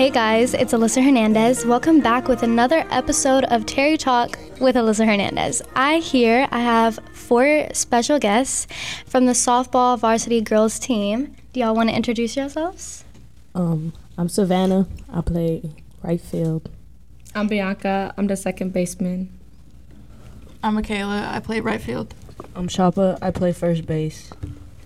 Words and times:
Hey 0.00 0.08
guys, 0.08 0.54
it's 0.54 0.72
Alyssa 0.72 1.04
Hernandez. 1.04 1.66
Welcome 1.66 2.00
back 2.00 2.26
with 2.26 2.42
another 2.42 2.86
episode 2.88 3.44
of 3.44 3.66
Terry 3.66 3.98
Talk 3.98 4.38
with 4.58 4.74
Alyssa 4.74 5.04
Hernandez. 5.04 5.60
I 5.76 5.98
here 5.98 6.48
I 6.50 6.60
have 6.60 6.98
four 7.12 7.68
special 7.74 8.18
guests 8.18 8.66
from 9.04 9.26
the 9.26 9.32
softball 9.32 9.98
varsity 9.98 10.40
girls 10.40 10.78
team. 10.78 11.36
Do 11.52 11.60
y'all 11.60 11.74
want 11.74 11.90
to 11.90 11.94
introduce 11.94 12.34
yourselves? 12.34 13.04
Um, 13.54 13.92
I'm 14.16 14.30
Savannah. 14.30 14.88
I 15.12 15.20
play 15.20 15.70
right 16.02 16.18
field. 16.18 16.70
I'm 17.34 17.46
Bianca. 17.46 18.14
I'm 18.16 18.26
the 18.26 18.36
second 18.36 18.72
baseman. 18.72 19.28
I'm 20.62 20.76
Michaela. 20.76 21.28
I 21.30 21.40
play 21.40 21.60
right 21.60 21.78
field. 21.78 22.14
I'm 22.56 22.68
Shapa. 22.68 23.18
I 23.20 23.32
play 23.32 23.52
first 23.52 23.84
base. 23.84 24.30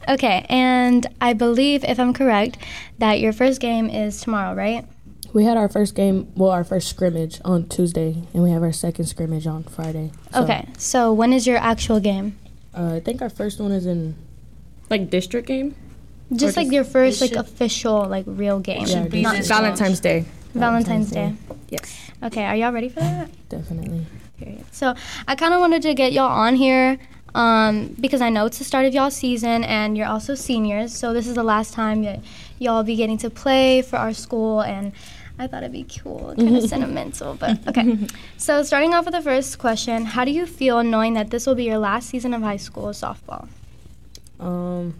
Okay, 0.09 0.45
and 0.49 1.07
I 1.21 1.35
believe, 1.35 1.85
if 1.85 2.01
I'm 2.01 2.13
correct, 2.13 2.59
that 2.99 3.21
your 3.21 3.33
first 3.33 3.61
game 3.61 3.89
is 3.89 4.21
tomorrow, 4.21 4.55
right? 4.55 4.85
We 5.35 5.43
had 5.43 5.57
our 5.57 5.69
first 5.69 5.97
game, 5.97 6.33
well, 6.37 6.51
our 6.53 6.63
first 6.63 6.89
scrimmage 6.89 7.41
on 7.45 7.69
Tuesday, 7.69 8.23
and 8.33 8.45
we 8.45 8.53
have 8.53 8.63
our 8.63 8.73
second 8.73 9.07
scrimmage 9.07 9.49
on 9.49 9.65
Friday. 9.65 10.13
So, 10.33 10.45
Okay, 10.45 10.69
so 10.79 11.13
when 11.13 11.33
is 11.33 11.45
your 11.45 11.57
actual 11.57 11.99
game? 11.99 12.39
Uh, 12.73 12.95
I 12.95 13.01
think 13.01 13.21
our 13.21 13.29
first 13.29 13.61
one 13.61 13.73
is 13.73 13.85
in. 13.85 14.15
Like 14.91 15.11
district 15.11 15.49
game? 15.49 15.75
Just 16.33 16.57
Or 16.57 16.63
like 16.63 16.73
your 16.73 16.85
first 16.85 17.21
like 17.21 17.33
official 17.33 18.07
like 18.07 18.25
real 18.29 18.61
game, 18.61 18.87
should 18.87 19.11
be 19.11 19.23
not 19.23 19.45
Valentine's 19.45 19.99
Day. 19.99 20.25
Valentine's 20.55 21.11
Valentine's 21.11 21.49
Day. 21.49 21.57
Yes. 21.69 22.11
Okay, 22.23 22.45
are 22.45 22.55
y'all 22.55 22.73
ready 22.73 22.89
for 22.89 23.01
that? 23.01 23.29
Definitely. 23.49 24.07
Period. 24.39 24.65
So 24.71 24.95
I 25.27 25.35
kind 25.35 25.53
of 25.53 25.59
wanted 25.59 25.83
to 25.83 25.95
get 25.95 26.13
y'all 26.13 26.31
on 26.31 26.55
here 26.55 26.97
um, 27.35 27.89
because 28.01 28.21
I 28.21 28.29
know 28.31 28.47
it's 28.47 28.59
the 28.59 28.65
start 28.65 28.87
of 28.87 28.95
y'all 28.95 29.11
season 29.11 29.65
and 29.65 29.97
you're 29.97 30.07
also 30.07 30.37
seniors. 30.37 30.95
So 30.95 31.13
this 31.13 31.27
is 31.27 31.35
the 31.35 31.43
last 31.43 31.75
time 31.75 32.03
that 32.05 32.21
y'all 32.61 32.85
be 32.85 32.95
getting 32.95 33.19
to 33.19 33.31
play 33.31 33.83
for 33.83 33.97
our 33.97 34.13
school 34.13 34.61
and 34.61 34.93
I 35.39 35.47
thought 35.47 35.63
it'd 35.65 35.73
be 35.73 35.85
cool, 35.85 36.35
kind 36.37 36.57
of 36.57 36.63
sentimental, 36.69 37.35
but 37.35 37.67
okay. 37.69 38.07
So 38.37 38.63
starting 38.63 38.95
off 38.95 39.05
with 39.05 39.15
the 39.15 39.23
first 39.23 39.59
question, 39.59 40.05
how 40.05 40.25
do 40.25 40.31
you 40.31 40.47
feel 40.47 40.83
knowing 40.85 41.15
that 41.15 41.31
this 41.31 41.47
will 41.47 41.57
be 41.57 41.65
your 41.65 41.79
last 41.79 42.09
season 42.09 42.35
of 42.35 42.43
high 42.43 42.57
school 42.57 42.89
softball? 42.91 43.49
Um, 44.39 44.95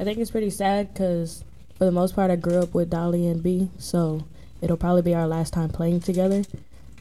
I 0.00 0.04
think 0.04 0.18
it's 0.18 0.30
pretty 0.30 0.50
sad 0.50 0.92
because 0.92 1.44
for 1.76 1.84
the 1.84 1.92
most 1.92 2.14
part, 2.14 2.30
I 2.30 2.36
grew 2.36 2.58
up 2.58 2.72
with 2.72 2.90
Dolly 2.90 3.26
and 3.26 3.42
B, 3.42 3.70
so 3.78 4.24
it'll 4.62 4.78
probably 4.78 5.02
be 5.02 5.14
our 5.14 5.26
last 5.26 5.52
time 5.52 5.68
playing 5.68 6.00
together. 6.00 6.44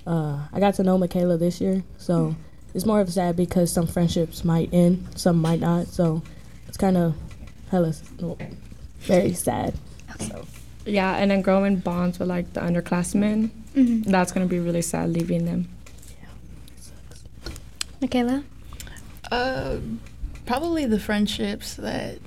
Uh, 0.05 0.39
I 0.51 0.59
got 0.59 0.75
to 0.75 0.83
know 0.83 0.97
Michaela 0.97 1.37
this 1.37 1.61
year, 1.61 1.83
so 1.97 2.35
it's 2.73 2.85
more 2.85 2.99
of 2.99 3.07
a 3.07 3.11
sad 3.11 3.37
because 3.37 3.71
some 3.71 3.87
friendships 3.87 4.43
might 4.43 4.69
end, 4.73 5.07
some 5.15 5.41
might 5.41 5.61
not. 5.61 5.87
So 5.87 6.21
it's 6.67 6.77
kind 6.77 6.97
of 6.97 7.15
hella 7.71 7.93
very 8.99 9.33
sad. 9.33 9.75
So 10.19 10.45
Yeah, 10.85 11.15
and 11.15 11.31
then 11.31 11.41
growing 11.41 11.77
bonds 11.77 12.19
with 12.19 12.27
like 12.27 12.53
the 12.53 12.61
underclassmen. 12.61 13.49
Mm-hmm. 13.75 14.09
That's 14.09 14.31
gonna 14.31 14.45
be 14.45 14.59
really 14.59 14.81
sad 14.81 15.09
leaving 15.09 15.45
them. 15.45 15.67
Yeah, 16.21 17.51
Michaela? 18.01 18.43
Uh, 19.31 19.77
probably 20.45 20.85
the 20.85 20.99
friendships 20.99 21.75
that, 21.75 22.19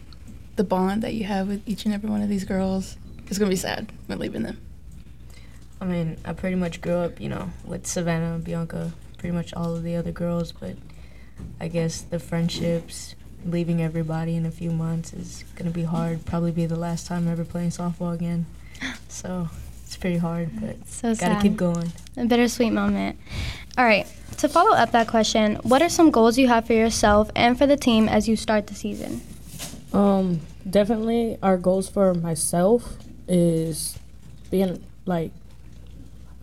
the 0.56 0.64
bond 0.64 1.02
that 1.02 1.14
you 1.14 1.24
have 1.24 1.46
with 1.46 1.62
each 1.68 1.84
and 1.84 1.94
every 1.94 2.10
one 2.10 2.20
of 2.20 2.28
these 2.28 2.44
girls 2.44 2.96
is 3.28 3.38
gonna 3.38 3.48
be 3.48 3.56
sad 3.56 3.92
when 4.06 4.18
leaving 4.18 4.42
them. 4.42 4.58
I 5.80 5.84
mean, 5.84 6.16
I 6.24 6.32
pretty 6.32 6.56
much 6.56 6.80
grew 6.80 6.96
up, 6.96 7.20
you 7.20 7.28
know, 7.28 7.50
with 7.64 7.86
Savannah, 7.86 8.38
Bianca, 8.38 8.92
pretty 9.18 9.34
much 9.34 9.54
all 9.54 9.76
of 9.76 9.84
the 9.84 9.94
other 9.94 10.10
girls, 10.10 10.50
but 10.50 10.74
I 11.60 11.68
guess 11.68 12.00
the 12.00 12.18
friendships, 12.18 13.14
leaving 13.46 13.80
everybody 13.82 14.36
in 14.36 14.44
a 14.46 14.50
few 14.50 14.70
months 14.70 15.12
is 15.12 15.44
gonna 15.56 15.70
be 15.70 15.84
hard. 15.84 16.24
Probably 16.24 16.50
be 16.52 16.66
the 16.66 16.76
last 16.76 17.06
time 17.06 17.28
ever 17.28 17.44
playing 17.44 17.70
softball 17.70 18.14
again. 18.14 18.46
So 19.08 19.48
it's 19.84 19.96
pretty 19.96 20.18
hard, 20.18 20.50
but 20.60 20.76
So 20.86 21.08
gotta 21.14 21.34
sad. 21.34 21.42
keep 21.42 21.56
going. 21.56 21.92
A 22.16 22.26
bittersweet 22.26 22.72
moment. 22.72 23.18
All 23.78 23.84
right. 23.84 24.06
To 24.38 24.48
follow 24.48 24.76
up 24.76 24.92
that 24.92 25.08
question, 25.08 25.56
what 25.62 25.80
are 25.82 25.88
some 25.88 26.10
goals 26.10 26.36
you 26.38 26.46
have 26.48 26.66
for 26.66 26.74
yourself 26.74 27.30
and 27.34 27.56
for 27.58 27.66
the 27.66 27.76
team 27.76 28.08
as 28.08 28.28
you 28.28 28.36
start 28.36 28.66
the 28.66 28.74
season? 28.74 29.22
Um, 29.92 30.40
definitely 30.68 31.38
our 31.42 31.56
goals 31.56 31.88
for 31.88 32.12
myself 32.14 32.96
is 33.26 33.98
being 34.50 34.84
like 35.06 35.32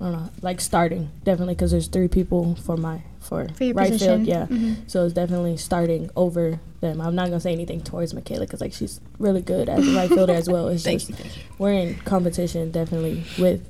I 0.01 0.05
don't 0.05 0.11
know, 0.13 0.29
like 0.41 0.59
starting 0.59 1.09
definitely 1.23 1.53
because 1.53 1.71
there's 1.71 1.87
three 1.87 2.07
people 2.09 2.55
for 2.55 2.75
my 2.75 3.01
for, 3.25 3.47
For 3.49 3.71
right 3.73 3.91
position. 3.91 4.25
field, 4.25 4.27
yeah. 4.27 4.45
Mhm. 4.47 4.75
So 4.89 5.03
it's 5.05 5.13
definitely 5.13 5.57
starting 5.57 6.09
over 6.15 6.59
them. 6.81 7.01
I'm 7.01 7.15
not 7.15 7.25
gonna 7.29 7.39
say 7.39 7.51
anything 7.53 7.81
towards 7.81 8.13
Michaela 8.13 8.45
because 8.45 8.61
like 8.61 8.73
she's 8.73 8.99
really 9.19 9.41
good 9.41 9.67
as 9.69 9.87
a 9.87 9.95
right 9.95 10.09
fielder 10.09 10.33
as 10.33 10.47
well. 10.49 10.67
It's 10.69 10.83
just 10.91 11.09
you, 11.09 11.15
we're 11.57 11.73
in 11.73 11.95
competition 12.05 12.71
definitely 12.71 13.23
with 13.39 13.67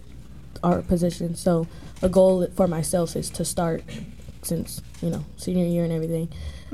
our 0.64 0.82
position. 0.82 1.36
So 1.36 1.68
a 2.02 2.10
goal 2.10 2.48
for 2.56 2.68
myself 2.68 3.16
is 3.16 3.30
to 3.32 3.46
start 3.46 3.84
since 4.44 4.82
you 5.02 5.10
know 5.10 5.26
senior 5.38 5.66
year 5.66 5.84
and 5.84 5.94
everything. 5.94 6.30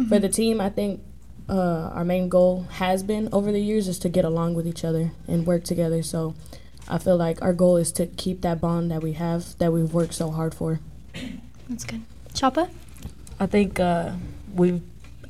For 0.09 0.19
the 0.19 0.29
team, 0.29 0.59
I 0.59 0.69
think 0.69 1.01
uh, 1.49 1.91
our 1.93 2.03
main 2.05 2.27
goal 2.29 2.65
has 2.71 3.03
been 3.03 3.29
over 3.31 3.51
the 3.51 3.59
years 3.61 3.87
is 3.87 3.99
to 3.99 4.09
get 4.09 4.25
along 4.25 4.53
with 4.55 4.65
each 4.65 4.83
other 4.83 5.11
and 5.27 5.45
work 5.45 5.63
together. 5.63 6.01
So 6.01 6.33
I 6.87 6.97
feel 6.97 7.17
like 7.17 7.41
our 7.41 7.53
goal 7.53 7.77
is 7.77 7.91
to 7.93 8.07
keep 8.07 8.41
that 8.41 8.59
bond 8.61 8.89
that 8.89 9.03
we 9.03 9.13
have 9.13 9.57
that 9.59 9.71
we've 9.71 9.93
worked 9.93 10.13
so 10.13 10.31
hard 10.31 10.53
for. 10.55 10.79
That's 11.69 11.83
good. 11.83 12.01
Choppa? 12.41 12.67
I 13.39 13.45
think 13.45 13.79
uh, 13.79 14.13
we've 14.55 14.81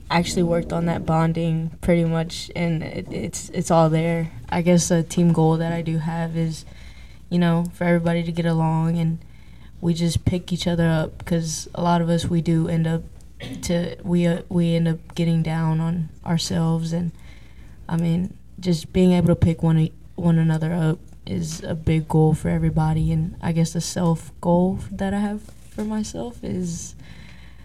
actually 0.09 0.43
worked 0.43 0.71
on 0.71 0.85
that 0.85 1.05
bonding 1.05 1.71
pretty 1.81 2.05
much, 2.05 2.49
and 2.55 2.81
it, 2.81 3.11
it's 3.11 3.49
it's 3.49 3.69
all 3.69 3.89
there. 3.89 4.31
I 4.47 4.61
guess 4.61 4.89
a 4.91 5.03
team 5.03 5.33
goal 5.33 5.57
that 5.57 5.73
I 5.73 5.81
do 5.81 5.97
have 5.97 6.37
is, 6.37 6.63
you 7.29 7.37
know, 7.37 7.65
for 7.73 7.83
everybody 7.83 8.23
to 8.23 8.31
get 8.31 8.45
along, 8.45 8.97
and 8.97 9.19
we 9.81 9.93
just 9.93 10.23
pick 10.23 10.53
each 10.53 10.67
other 10.67 10.87
up 10.87 11.17
because 11.17 11.67
a 11.75 11.81
lot 11.81 11.99
of 11.99 12.07
us 12.07 12.27
we 12.27 12.41
do 12.41 12.69
end 12.69 12.87
up 12.87 13.03
to 13.63 13.97
we 14.05 14.25
uh, 14.25 14.43
we 14.47 14.75
end 14.75 14.87
up 14.87 15.13
getting 15.13 15.43
down 15.43 15.81
on 15.81 16.07
ourselves, 16.25 16.93
and 16.93 17.11
I 17.89 17.97
mean, 17.97 18.37
just 18.57 18.93
being 18.93 19.11
able 19.11 19.27
to 19.27 19.35
pick 19.35 19.61
one 19.61 19.89
one 20.15 20.37
another 20.37 20.71
up 20.71 20.99
is 21.25 21.61
a 21.61 21.75
big 21.75 22.07
goal 22.07 22.33
for 22.33 22.47
everybody, 22.47 23.11
and 23.11 23.35
I 23.41 23.51
guess 23.51 23.73
the 23.73 23.81
self 23.81 24.31
goal 24.39 24.79
that 24.89 25.13
I 25.13 25.19
have 25.19 25.41
for 25.71 25.83
myself 25.83 26.43
is 26.43 26.95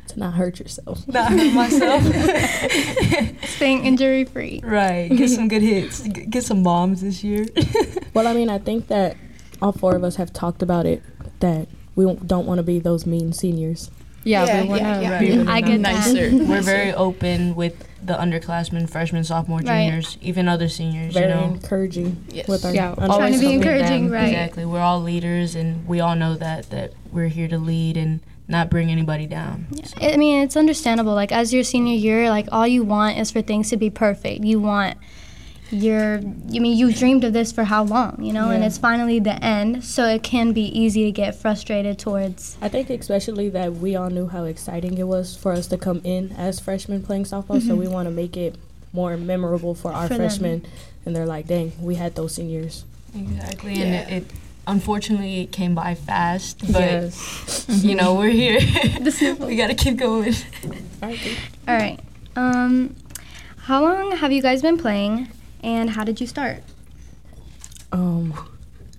To 0.09 0.19
not 0.19 0.35
hurt 0.35 0.59
yourself. 0.61 1.07
not 1.19 1.31
hurt 1.33 1.53
myself. 1.53 2.03
Staying 3.57 3.85
injury 3.85 4.25
free. 4.25 4.61
right. 4.65 5.09
Get 5.09 5.31
some 5.31 5.49
good 5.49 5.63
hits. 5.63 6.01
Get 6.07 6.45
some 6.45 6.63
bombs 6.63 7.01
this 7.03 7.23
year. 7.25 7.47
Well, 8.15 8.27
I 8.27 8.33
mean, 8.33 8.49
I 8.49 8.57
think 8.57 8.87
that 8.89 9.15
all 9.61 9.73
four 9.73 9.95
of 9.95 10.03
us 10.03 10.17
have 10.17 10.33
talked 10.33 10.63
about 10.63 10.87
it 10.87 11.03
that 11.41 11.69
we 11.97 12.05
don't 12.25 12.47
want 12.47 12.59
to 12.61 12.63
be 12.63 12.79
those 12.79 13.05
mean 13.05 13.35
seniors. 13.35 13.91
Yeah, 14.25 14.47
Yeah, 14.47 14.63
we 14.63 14.69
wanna 14.71 14.81
yeah, 14.83 15.01
yeah. 15.21 15.43
be 15.43 15.51
I 15.51 15.61
get 15.61 15.81
nice. 15.81 16.13
that. 16.13 16.33
Nicer. 16.33 16.45
We're 16.51 16.63
very 16.63 16.95
open 16.95 17.55
with 17.55 17.75
the 18.07 18.15
underclassmen, 18.15 18.89
freshmen, 18.89 19.25
sophomore, 19.25 19.59
Right. 19.61 19.87
juniors, 19.87 20.17
even 20.23 20.49
other 20.49 20.69
seniors. 20.69 21.15
Very 21.15 21.29
you 21.31 21.35
know. 21.35 21.45
encouraging 21.45 22.17
Yes. 22.31 22.49
with 22.49 22.65
our 22.65 22.75
Yeah, 22.75 22.95
always 22.99 23.17
Trying 23.17 23.33
to 23.35 23.39
be 23.41 23.53
encouraging, 23.55 24.05
them. 24.05 24.13
right. 24.13 24.29
Exactly. 24.29 24.65
We're 24.65 24.81
all 24.81 25.01
leaders, 25.03 25.55
and 25.55 25.87
we 25.89 26.01
all 26.01 26.15
know 26.15 26.35
that 26.37 26.71
that 26.71 26.93
we're 27.13 27.29
here 27.29 27.49
to 27.49 27.59
lead 27.59 27.97
and 27.97 28.21
not 28.49 28.71
bring 28.71 28.91
anybody 28.91 29.27
down. 29.27 29.67
So- 29.85 29.97
I 30.01 30.17
mean, 30.17 30.43
it's 30.43 30.57
understandable. 30.57 31.15
Like, 31.15 31.33
as 31.33 31.53
your 31.53 31.65
senior 31.65 31.95
year, 31.97 32.31
like, 32.31 32.47
all 32.53 32.67
you 32.67 32.85
want 32.85 33.19
is 33.19 33.31
for 33.33 33.43
things 33.43 33.71
to 33.71 33.77
be 33.77 33.91
perfect. 33.91 34.45
You 34.45 34.61
want 34.61 34.97
your, 35.71 36.19
I 36.19 36.21
mean, 36.59 36.77
you 36.77 36.93
dreamed 36.93 37.25
of 37.25 37.33
this 37.33 37.51
for 37.53 37.65
how 37.65 37.83
long, 37.85 38.23
you 38.23 38.33
know? 38.33 38.51
And 38.51 38.63
it's 38.65 38.79
finally 38.79 39.19
the 39.19 39.43
end. 39.45 39.85
So 39.85 40.07
it 40.07 40.23
can 40.23 40.53
be 40.53 40.63
easy 40.63 41.05
to 41.05 41.13
get 41.13 41.35
frustrated 41.35 41.99
towards. 41.99 42.57
I 42.63 42.69
think 42.69 42.89
especially 42.91 43.49
that 43.51 43.75
we 43.75 43.97
all 43.97 44.11
knew 44.11 44.29
how 44.29 44.45
exciting 44.45 44.97
it 44.99 45.05
was 45.09 45.37
for 45.37 45.53
us 45.53 45.67
to 45.69 45.79
come 45.79 46.01
in 46.05 46.33
as 46.33 46.61
freshmen 46.61 47.03
playing 47.03 47.25
softball, 47.25 47.61
so 47.61 47.75
Mhm. 47.75 47.79
we 47.79 47.89
want 47.89 48.07
to 48.07 48.13
make 48.15 48.37
it 48.37 48.55
more 48.93 49.17
memorable 49.17 49.75
for 49.75 49.93
our 49.93 50.05
For 50.09 50.15
them. 50.15 50.19
freshmen. 50.29 50.67
And 51.05 51.15
they're 51.15 51.27
like, 51.27 51.47
dang, 51.47 51.73
we 51.81 51.97
had 51.97 52.15
those 52.15 52.35
seniors. 52.35 52.85
Exactly. 53.15 53.83
And 53.83 53.95
it, 53.95 54.11
it 54.13 54.25
unfortunately 54.67 55.41
it 55.43 55.53
came 55.53 55.75
by 55.75 55.95
fast, 55.95 56.61
but 56.73 56.81
yes. 56.81 57.67
you 57.69 57.95
know 57.95 58.15
we're 58.15 58.31
here. 58.31 58.59
we 59.41 59.57
gotta 59.57 59.75
keep 59.75 59.97
going. 59.97 60.35
all 61.03 61.09
right, 61.09 61.39
all 61.69 61.75
right. 61.77 62.01
Um, 62.35 62.95
how 63.59 63.83
long 63.83 64.13
have 64.17 64.33
you 64.33 64.43
guys 64.43 64.63
been 64.63 64.77
playing, 64.79 65.29
and 65.67 65.91
how 65.91 66.05
did 66.05 66.21
you 66.21 66.27
start? 66.27 66.63
Um, 67.93 68.33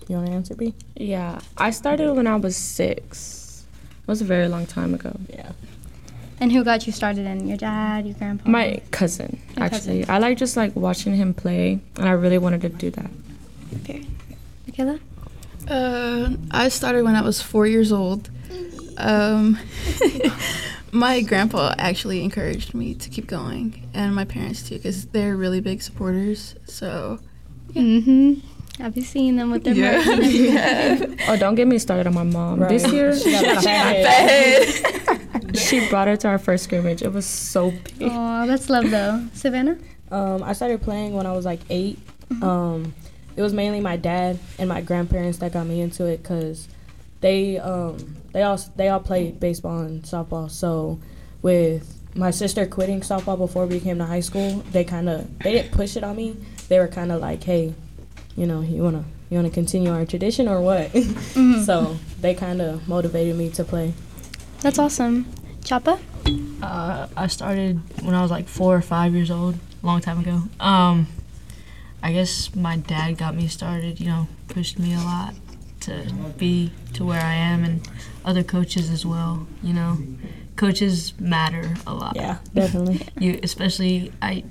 you 0.07 0.17
want 0.17 0.27
to 0.27 0.33
answer, 0.33 0.53
B? 0.53 0.73
Yeah, 0.95 1.39
I 1.57 1.71
started 1.71 2.13
when 2.13 2.27
I 2.27 2.35
was 2.35 2.55
six. 2.55 3.65
It 4.01 4.07
was 4.07 4.21
a 4.21 4.25
very 4.25 4.47
long 4.47 4.65
time 4.67 4.93
ago. 4.93 5.15
Yeah. 5.29 5.51
And 6.39 6.51
who 6.51 6.63
got 6.63 6.85
you 6.85 6.93
started 6.93 7.25
in? 7.25 7.47
Your 7.47 7.57
dad, 7.57 8.05
your 8.05 8.15
grandpa? 8.15 8.47
My 8.49 8.81
cousin, 8.91 9.39
Your 9.55 9.65
actually. 9.65 10.01
cousin. 10.01 10.13
I 10.13 10.19
like 10.19 10.37
just 10.37 10.55
like 10.55 10.75
watching 10.75 11.15
him 11.15 11.33
play, 11.33 11.79
and 11.95 12.07
I 12.07 12.11
really 12.11 12.37
wanted 12.37 12.61
to 12.61 12.69
do 12.69 12.91
that. 12.91 13.09
Period. 13.85 14.05
Michaela? 14.67 14.99
Uh, 15.67 16.35
I 16.51 16.69
started 16.69 17.03
when 17.03 17.15
I 17.15 17.21
was 17.21 17.41
four 17.41 17.65
years 17.65 17.91
old. 17.91 18.29
Um, 18.97 19.57
my 20.91 21.21
grandpa 21.21 21.73
actually 21.77 22.23
encouraged 22.23 22.73
me 22.73 22.93
to 22.95 23.09
keep 23.09 23.27
going, 23.27 23.89
and 23.93 24.15
my 24.15 24.25
parents 24.25 24.67
too, 24.67 24.75
because 24.77 25.05
they're 25.07 25.35
really 25.35 25.59
big 25.61 25.81
supporters. 25.81 26.55
So 26.65 27.19
Mm-hmm. 27.73 28.81
Have 28.81 28.95
you 28.95 29.03
seen 29.03 29.35
them 29.35 29.51
with 29.51 29.63
their 29.63 29.73
Yeah. 29.73 30.03
merch 30.05 30.19
and? 30.19 31.21
Oh, 31.27 31.35
don't 31.37 31.55
get 31.55 31.67
me 31.67 31.77
started 31.79 32.07
on 32.07 32.13
my 32.13 32.23
mom. 32.23 32.59
Right. 32.61 32.69
This 32.69 32.87
year, 32.91 33.17
She 33.17 33.31
got 33.31 33.43
a 33.57 33.61
fat 33.61 33.95
head. 34.05 35.57
she 35.57 35.87
brought 35.89 36.07
her 36.07 36.15
to 36.17 36.27
our 36.27 36.37
first 36.37 36.63
scrimmage. 36.65 37.01
It 37.01 37.11
was 37.11 37.25
so 37.25 37.71
big. 37.97 38.09
Oh, 38.11 38.45
that's 38.47 38.69
love 38.69 38.89
though. 38.89 39.25
Savannah? 39.33 39.77
Um, 40.11 40.43
I 40.43 40.53
started 40.53 40.81
playing 40.81 41.13
when 41.13 41.25
I 41.25 41.33
was 41.33 41.43
like 41.45 41.59
8 41.69 41.97
Um, 42.41 42.93
it 43.35 43.41
was 43.41 43.53
mainly 43.53 43.79
my 43.81 43.97
dad 43.97 44.39
and 44.59 44.69
my 44.69 44.81
grandparents 44.81 45.39
that 45.39 45.51
got 45.53 45.67
me 45.67 45.81
into 45.81 46.05
it 46.05 46.21
because 46.23 46.67
they 47.21 47.57
um, 47.59 48.17
they 48.33 48.43
all 48.43 48.59
they 48.75 48.89
all 48.89 48.99
played 48.99 49.39
baseball 49.39 49.79
and 49.79 50.03
softball. 50.03 50.49
So 50.49 50.99
with 51.41 51.93
my 52.15 52.31
sister 52.31 52.65
quitting 52.65 53.01
softball 53.01 53.37
before 53.37 53.65
we 53.65 53.79
came 53.79 53.97
to 53.99 54.05
high 54.05 54.19
school, 54.21 54.63
they 54.71 54.83
kind 54.83 55.09
of 55.09 55.39
they 55.39 55.51
didn't 55.51 55.71
push 55.71 55.95
it 55.97 56.03
on 56.03 56.15
me. 56.15 56.35
They 56.69 56.79
were 56.79 56.87
kind 56.87 57.11
of 57.11 57.21
like, 57.21 57.43
hey, 57.43 57.73
you 58.35 58.45
know, 58.45 58.61
you 58.61 58.83
wanna 58.83 59.05
you 59.29 59.37
wanna 59.37 59.49
continue 59.49 59.91
our 59.91 60.05
tradition 60.05 60.47
or 60.47 60.61
what? 60.61 60.91
Mhm. 60.91 61.65
so 61.65 61.97
they 62.21 62.33
kind 62.33 62.61
of 62.61 62.87
motivated 62.87 63.35
me 63.35 63.49
to 63.51 63.63
play. 63.63 63.93
That's 64.61 64.79
awesome. 64.79 65.25
Choppa? 65.61 65.99
Uh, 66.61 67.07
I 67.15 67.27
started 67.27 67.79
when 68.03 68.15
I 68.15 68.21
was 68.21 68.31
like 68.31 68.47
four 68.47 68.75
or 68.75 68.81
five 68.81 69.13
years 69.13 69.29
old, 69.29 69.55
a 69.83 69.85
long 69.85 70.01
time 70.01 70.19
ago. 70.19 70.41
Um, 70.59 71.07
I 72.01 72.13
guess 72.13 72.55
my 72.55 72.77
dad 72.77 73.17
got 73.17 73.35
me 73.35 73.47
started. 73.47 73.99
You 73.99 74.07
know, 74.07 74.27
pushed 74.47 74.79
me 74.79 74.93
a 74.93 74.97
lot 74.99 75.33
to 75.81 76.03
be 76.37 76.71
to 76.93 77.05
where 77.05 77.21
I 77.21 77.33
am, 77.35 77.63
and 77.63 77.87
other 78.25 78.43
coaches 78.43 78.89
as 78.89 79.05
well. 79.05 79.47
You 79.63 79.73
know, 79.73 79.97
coaches 80.55 81.13
matter 81.19 81.75
a 81.85 81.93
lot. 81.93 82.15
Yeah, 82.15 82.37
definitely. 82.53 83.01
You 83.19 83.39
especially 83.43 84.11
I. 84.21 84.43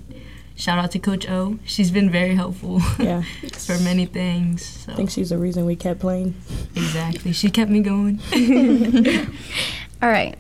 Shout 0.59 0.79
out 0.79 0.91
to 0.93 0.99
Coach 0.99 1.29
O. 1.29 1.59
She's 1.67 1.91
been 1.91 2.09
very 2.11 2.35
helpful 2.35 2.81
Yeah, 2.99 3.21
for 3.59 3.79
many 3.81 4.07
things. 4.07 4.65
So 4.65 4.93
I 4.93 4.95
think 4.97 5.11
she's 5.11 5.29
the 5.29 5.37
reason 5.37 5.67
we 5.67 5.77
kept 5.77 6.01
playing. 6.01 6.35
exactly, 6.75 7.33
she 7.35 7.51
kept 7.51 7.71
me 7.71 7.81
going. 7.81 8.19
All 10.03 10.09
right. 10.09 10.35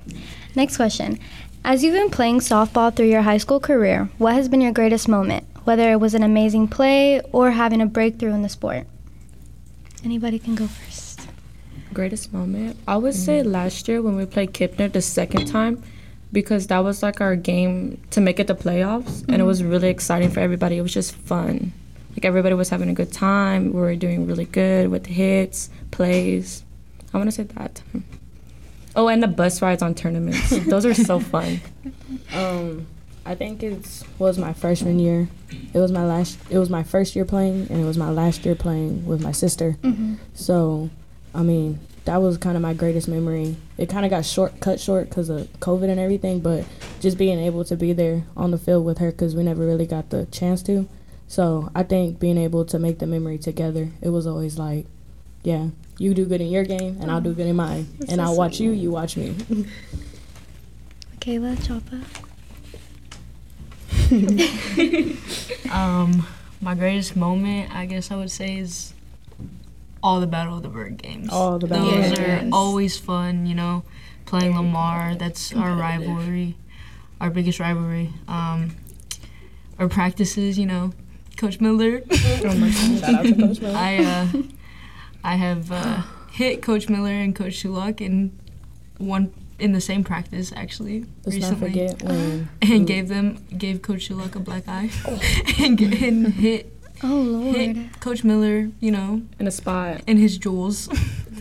Next 0.54 0.76
question. 0.76 1.18
As 1.64 1.82
you've 1.84 1.92
been 1.94 2.08
playing 2.08 2.40
softball 2.40 2.94
through 2.96 3.08
your 3.10 3.22
high 3.22 3.36
school 3.36 3.60
career, 3.60 4.08
what 4.16 4.32
has 4.34 4.48
been 4.48 4.62
your 4.62 4.72
greatest 4.72 5.06
moment? 5.06 5.44
Whether 5.64 5.92
it 5.92 6.00
was 6.00 6.14
an 6.14 6.22
amazing 6.22 6.68
play 6.68 7.20
or 7.32 7.50
having 7.50 7.82
a 7.82 7.86
breakthrough 7.86 8.32
in 8.32 8.40
the 8.42 8.48
sport. 8.48 8.86
Anybody 10.06 10.38
can 10.38 10.54
go 10.54 10.68
first. 10.68 11.20
Greatest 11.92 12.32
moment? 12.32 12.78
I 12.86 12.96
would 12.96 13.12
say 13.12 13.42
last 13.42 13.88
year 13.88 14.00
when 14.00 14.14
we 14.14 14.24
played 14.24 14.52
Kempner 14.52 14.92
the 14.92 15.02
second 15.02 15.46
time 15.46 15.82
because 16.30 16.68
that 16.68 16.78
was 16.78 17.02
like 17.02 17.20
our 17.20 17.34
game 17.34 18.00
to 18.10 18.20
make 18.20 18.38
it 18.38 18.46
the 18.46 18.54
playoffs 18.54 19.24
and 19.28 19.40
it 19.40 19.42
was 19.42 19.64
really 19.64 19.88
exciting 19.88 20.30
for 20.30 20.38
everybody. 20.38 20.78
It 20.78 20.82
was 20.82 20.94
just 20.94 21.12
fun. 21.12 21.72
Like 22.12 22.24
everybody 22.24 22.54
was 22.54 22.68
having 22.68 22.88
a 22.88 22.94
good 22.94 23.12
time. 23.12 23.72
We 23.72 23.80
were 23.80 23.96
doing 23.96 24.28
really 24.28 24.44
good 24.44 24.90
with 24.90 25.02
the 25.02 25.12
hits, 25.12 25.70
plays. 25.90 26.62
I 27.12 27.16
want 27.16 27.26
to 27.26 27.32
say 27.32 27.42
that. 27.42 27.82
Oh, 28.94 29.08
and 29.08 29.20
the 29.20 29.26
bus 29.26 29.60
rides 29.60 29.82
on 29.82 29.96
tournaments. 29.96 30.50
Those 30.66 30.86
are 30.86 30.94
so 30.94 31.18
fun. 31.18 31.60
Um, 32.32 32.86
I 33.26 33.34
think 33.34 33.62
it 33.62 34.02
was 34.18 34.38
my 34.38 34.52
freshman 34.52 34.98
year. 34.98 35.28
It 35.74 35.78
was 35.78 35.90
my 35.90 36.04
last. 36.04 36.38
It 36.48 36.58
was 36.58 36.70
my 36.70 36.82
first 36.82 37.16
year 37.16 37.24
playing, 37.24 37.66
and 37.70 37.80
it 37.80 37.84
was 37.84 37.98
my 37.98 38.10
last 38.10 38.44
year 38.44 38.54
playing 38.54 39.04
with 39.04 39.20
my 39.20 39.32
sister. 39.32 39.76
Mm-hmm. 39.82 40.14
So, 40.34 40.90
I 41.34 41.42
mean, 41.42 41.80
that 42.04 42.22
was 42.22 42.38
kind 42.38 42.56
of 42.56 42.62
my 42.62 42.72
greatest 42.72 43.08
memory. 43.08 43.56
It 43.76 43.88
kind 43.88 44.04
of 44.06 44.10
got 44.10 44.24
short, 44.24 44.60
cut 44.60 44.78
short 44.78 45.08
because 45.08 45.28
of 45.28 45.48
COVID 45.60 45.90
and 45.90 45.98
everything. 45.98 46.40
But 46.40 46.64
just 47.00 47.18
being 47.18 47.40
able 47.40 47.64
to 47.64 47.76
be 47.76 47.92
there 47.92 48.24
on 48.36 48.52
the 48.52 48.58
field 48.58 48.84
with 48.84 48.98
her 48.98 49.10
because 49.10 49.34
we 49.34 49.42
never 49.42 49.66
really 49.66 49.86
got 49.86 50.10
the 50.10 50.26
chance 50.26 50.62
to. 50.64 50.88
So 51.28 51.70
I 51.74 51.82
think 51.82 52.20
being 52.20 52.38
able 52.38 52.64
to 52.66 52.78
make 52.78 53.00
the 53.00 53.06
memory 53.06 53.38
together, 53.38 53.90
it 54.00 54.10
was 54.10 54.26
always 54.26 54.58
like, 54.58 54.86
yeah, 55.42 55.68
you 55.98 56.14
do 56.14 56.24
good 56.26 56.40
in 56.40 56.48
your 56.48 56.64
game, 56.64 56.98
and 57.00 57.10
I'll 57.10 57.20
do 57.20 57.32
good 57.32 57.46
in 57.46 57.56
mine, 57.56 57.88
That's 57.98 58.12
and 58.12 58.20
so 58.20 58.24
I'll 58.24 58.36
watch 58.36 58.60
you, 58.60 58.70
you 58.70 58.90
watch 58.90 59.16
me. 59.16 59.30
Kayla, 61.20 61.56
Choppa. 61.56 62.04
Um, 65.72 66.26
my 66.60 66.74
greatest 66.74 67.16
moment, 67.16 67.74
I 67.74 67.86
guess 67.86 68.10
I 68.10 68.16
would 68.16 68.30
say, 68.30 68.58
is 68.58 68.94
all 70.02 70.20
the 70.20 70.26
Battle 70.26 70.56
of 70.56 70.62
the 70.62 70.68
Berg 70.68 70.96
games. 70.96 71.28
All 71.30 71.58
the 71.58 71.66
Battle 71.66 71.90
Those 71.90 72.16
Berg 72.18 72.44
are 72.44 72.48
always 72.52 72.96
fun, 72.96 73.46
you 73.46 73.54
know. 73.54 73.82
Playing 74.26 74.56
Lamar, 74.56 75.14
that's 75.14 75.54
our 75.54 75.74
rivalry, 75.74 76.56
our 77.20 77.30
biggest 77.30 77.60
rivalry. 77.60 78.10
Um, 78.26 78.76
our 79.78 79.88
practices, 79.88 80.58
you 80.58 80.66
know, 80.66 80.92
Coach 81.36 81.60
Miller. 81.60 82.02
oh 82.10 82.54
my 82.56 82.70
God! 82.70 83.00
Shout 83.00 83.14
out 83.14 83.24
to 83.24 83.34
Coach 83.34 83.60
Miller. 83.60 83.76
I 83.78 84.04
uh, 84.04 84.42
I 85.22 85.34
have 85.36 85.70
uh, 85.70 86.02
hit 86.32 86.62
Coach 86.62 86.88
Miller 86.88 87.10
and 87.10 87.36
Coach 87.36 87.62
Shulak 87.62 88.00
in 88.00 88.36
one 88.98 89.32
in 89.58 89.72
the 89.72 89.80
same 89.80 90.04
practice 90.04 90.52
actually 90.54 91.04
Let's 91.24 91.36
recently. 91.36 91.68
not 91.86 91.98
forget 91.98 92.02
when 92.08 92.48
and 92.62 92.86
gave 92.86 93.08
them 93.08 93.38
gave 93.56 93.82
Coach 93.82 94.08
Shulak 94.08 94.34
a 94.36 94.40
black 94.40 94.64
eye 94.68 94.90
and, 95.58 95.80
and 95.80 96.26
hit 96.34 96.72
Oh, 97.02 97.08
Lord. 97.08 97.54
hit 97.56 98.00
Coach 98.00 98.24
Miller, 98.24 98.70
you 98.80 98.90
know, 98.90 99.20
In 99.38 99.46
a 99.46 99.50
spot. 99.50 100.00
in 100.06 100.16
his 100.16 100.38
jewels. 100.38 100.88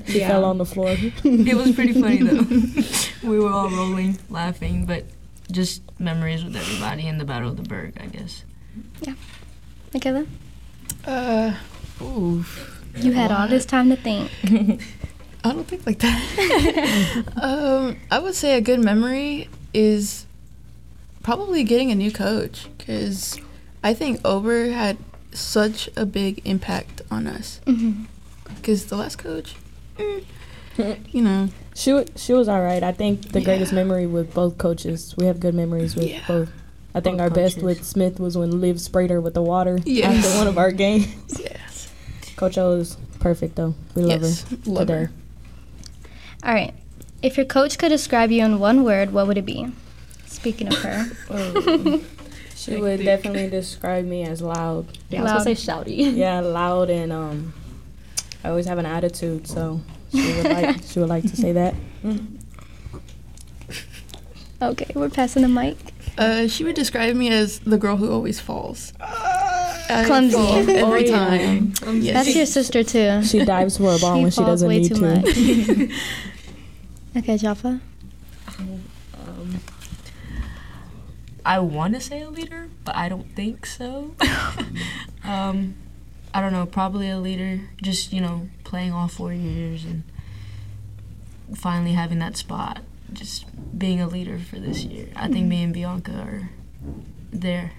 he 0.05 0.19
Yeah. 0.19 0.27
fell 0.27 0.43
on 0.43 0.57
the 0.57 0.65
floor. 0.65 0.89
it 1.23 1.55
was 1.55 1.71
pretty 1.73 1.93
funny 1.93 2.17
though. 2.17 2.43
we 3.29 3.39
were 3.39 3.49
all 3.49 3.69
rolling, 3.69 4.17
laughing, 4.29 4.85
but 4.85 5.05
just 5.49 5.81
memories 5.97 6.43
with 6.43 6.57
everybody 6.57 7.07
in 7.07 7.19
the 7.19 7.23
Battle 7.25 7.49
of 7.49 7.55
the 7.55 7.63
Berg, 7.63 7.93
I 8.01 8.07
guess. 8.07 8.43
Yeah. 9.01 9.13
Michaela? 9.93 10.25
Uh, 11.05 11.55
ooh. 12.01 12.43
You 12.97 13.13
had 13.13 13.31
all 13.31 13.47
this 13.47 13.65
time 13.65 13.89
to 13.91 13.95
think. 13.95 14.29
I 15.45 15.53
don't 15.53 15.67
think 15.67 15.85
like 15.85 15.99
that. 15.99 17.23
um, 17.41 17.97
I 18.11 18.19
would 18.19 18.35
say 18.35 18.57
a 18.57 18.61
good 18.61 18.79
memory 18.79 19.47
is 19.73 20.25
probably 21.23 21.63
getting 21.63 21.91
a 21.91 21.95
new 21.95 22.11
coach 22.11 22.67
because 22.77 23.39
I 23.83 23.93
think 23.93 24.21
Ober 24.25 24.69
had 24.71 24.97
such 25.31 25.89
a 25.95 26.05
big 26.05 26.41
impact 26.45 27.01
on 27.11 27.27
us. 27.27 27.61
Mm-hmm. 27.65 28.03
Because 28.55 28.85
the 28.85 28.95
last 28.97 29.17
coach, 29.17 29.55
mm, 29.97 30.23
you 31.11 31.21
know, 31.21 31.49
She 31.75 32.05
she 32.15 32.33
was 32.33 32.47
all 32.47 32.61
right. 32.61 32.81
I 32.83 32.91
think 32.93 33.31
the 33.31 33.41
greatest 33.41 33.73
memory 33.73 34.07
with 34.07 34.33
both 34.33 34.57
coaches. 34.57 35.13
We 35.17 35.25
have 35.25 35.39
good 35.39 35.53
memories 35.53 35.95
with 35.95 36.07
Yeah. 36.09 36.23
both. 36.27 36.49
I 36.95 37.01
think 37.01 37.17
Both 37.17 37.23
our 37.23 37.29
best 37.29 37.61
with 37.61 37.83
Smith 37.83 38.19
was 38.21 38.37
when 38.37 38.61
Liv 38.61 38.79
sprayed 38.79 39.09
her 39.09 39.19
with 39.19 39.33
the 39.33 39.41
water 39.43 39.77
Yes. 39.85 40.25
after 40.25 40.37
one 40.37 40.47
of 40.47 40.57
our 40.57 40.71
games. 40.71 41.07
yes, 41.39 41.89
Coach 42.37 42.57
O 42.57 42.71
is 42.77 42.95
perfect 43.19 43.55
though. 43.57 43.75
We 43.95 44.03
love 44.03 44.21
yes, 44.21 44.43
her 44.49 44.57
love 44.65 44.87
today. 44.87 44.93
her. 45.03 45.11
All 46.45 46.53
right. 46.53 46.73
If 47.21 47.37
your 47.37 47.45
coach 47.45 47.77
could 47.77 47.89
describe 47.89 48.29
you 48.31 48.43
in 48.45 48.59
one 48.59 48.83
word, 48.83 49.11
what 49.11 49.27
would 49.27 49.37
it 49.37 49.45
be? 49.45 49.67
Speaking 50.25 50.67
of 50.67 50.75
her. 50.79 51.99
She 52.55 52.77
would 52.77 53.03
definitely 53.03 53.47
describe 53.49 54.05
me 54.05 54.23
as 54.23 54.41
loud. 54.41 54.87
Yeah, 55.09 55.19
I 55.19 55.23
was 55.23 55.31
gonna 55.33 55.55
say 55.55 55.71
shouty. 55.71 55.97
Yeah, 56.15 56.39
loud 56.39 56.89
and 56.89 57.11
um. 57.11 57.53
I 58.43 58.49
always 58.49 58.65
have 58.65 58.79
an 58.79 58.87
attitude, 58.87 59.45
so 59.47 59.81
she 60.11 60.33
would 60.37 60.45
like 60.45 60.77
she 60.85 60.99
would 60.99 61.09
like 61.09 61.23
to 61.23 61.35
say 61.35 61.51
that. 61.51 61.75
Okay, 64.61 64.87
we're 64.95 65.09
passing 65.09 65.41
the 65.43 65.47
mic. 65.47 65.77
Uh, 66.17 66.47
she 66.47 66.63
would 66.63 66.75
describe 66.75 67.15
me 67.15 67.29
as 67.29 67.59
the 67.59 67.77
girl 67.77 67.97
who 67.97 68.09
always 68.11 68.39
falls. 68.39 68.93
I 68.99 70.03
Clumsy. 70.07 70.35
fall 70.35 70.55
every 70.57 70.81
Oh, 70.81 70.95
yeah. 70.95 71.17
time. 71.17 71.73
Yes. 72.01 72.13
That's 72.25 72.35
your 72.35 72.45
sister, 72.47 72.83
too. 72.83 73.21
She 73.23 73.43
dives 73.45 73.77
for 73.77 73.93
a 73.93 73.99
ball 73.99 74.15
She 74.15 74.21
when 74.23 74.31
she 74.31 74.41
doesn't 74.41 74.67
way 74.67 74.79
need 74.79 74.95
too 74.95 74.95
to. 74.95 75.91
Much. 77.15 77.23
okay, 77.23 77.37
Jaffa. 77.37 77.79
Um, 78.59 79.59
I 81.45 81.59
want 81.59 81.93
to 81.93 82.01
say 82.01 82.21
a 82.21 82.29
leader, 82.29 82.69
but 82.83 82.95
I 82.95 83.07
don't 83.09 83.35
think 83.35 83.65
so. 83.65 84.15
um, 85.23 85.75
I 86.33 86.41
don't 86.41 86.51
know, 86.53 86.65
probably 86.65 87.09
a 87.09 87.19
leader. 87.19 87.61
Just 87.81 88.11
you 88.13 88.21
know, 88.21 88.49
playing 88.63 88.91
all 88.93 89.07
four 89.07 89.31
years 89.33 89.85
and 89.85 90.03
finally 91.55 91.93
having 91.93 92.19
that 92.19 92.37
spot. 92.37 92.81
Just 93.13 93.45
being 93.77 94.01
a 94.01 94.07
leader 94.07 94.39
for 94.39 94.57
this 94.57 94.83
year. 94.83 95.07
I 95.15 95.27
think 95.27 95.47
me 95.47 95.63
and 95.63 95.73
Bianca 95.73 96.11
are 96.13 96.49
there. 97.31 97.71